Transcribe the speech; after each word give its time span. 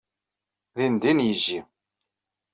Dindin 0.75 1.19
yejji. 1.27 1.59